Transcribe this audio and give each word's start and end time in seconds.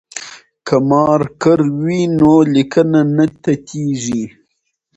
که 0.67 0.75
مارکر 0.89 1.59
وي 1.83 2.01
نو 2.19 2.33
لیکنه 2.53 3.01
نه 3.15 3.25
تتېږي. 3.41 4.23